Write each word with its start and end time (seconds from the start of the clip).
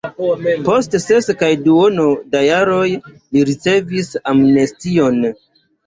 Post 0.69 0.97
ses 1.03 1.29
kaj 1.41 1.51
duono 1.67 2.07
da 2.33 2.43
jaroj 2.47 2.89
li 2.97 3.47
ricevis 3.53 4.15
amnestion. 4.37 5.27